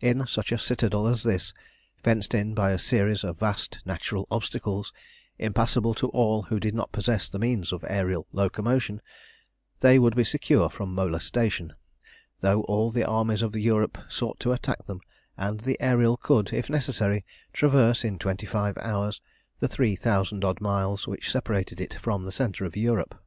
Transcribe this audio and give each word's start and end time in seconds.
In 0.00 0.24
such 0.28 0.52
a 0.52 0.58
citadel 0.58 1.08
as 1.08 1.24
this, 1.24 1.52
fenced 1.96 2.32
in 2.32 2.54
by 2.54 2.70
a 2.70 2.78
series 2.78 3.24
of 3.24 3.40
vast 3.40 3.80
natural 3.84 4.24
obstacles, 4.30 4.92
impassable 5.36 5.94
to 5.94 6.06
all 6.10 6.42
who 6.42 6.60
did 6.60 6.76
not 6.76 6.92
possess 6.92 7.28
the 7.28 7.40
means 7.40 7.72
of 7.72 7.80
aërial 7.82 8.26
locomotion, 8.30 9.02
they 9.80 9.98
would 9.98 10.14
be 10.14 10.22
secure 10.22 10.70
from 10.70 10.94
molestation, 10.94 11.72
though 12.40 12.60
all 12.60 12.92
the 12.92 13.04
armies 13.04 13.42
of 13.42 13.56
Europe 13.56 13.98
sought 14.08 14.38
to 14.38 14.52
attack 14.52 14.84
them; 14.86 15.00
and 15.36 15.58
the 15.62 15.76
Ariel 15.80 16.16
could, 16.18 16.52
if 16.52 16.70
necessary, 16.70 17.24
traverse 17.52 18.04
in 18.04 18.16
twenty 18.16 18.46
five 18.46 18.78
hours 18.78 19.20
the 19.58 19.66
three 19.66 19.96
thousand 19.96 20.44
odd 20.44 20.60
miles 20.60 21.08
which 21.08 21.32
separated 21.32 21.80
it 21.80 21.94
from 21.94 22.24
the 22.24 22.30
centre 22.30 22.64
of 22.64 22.76
Europe. 22.76 23.20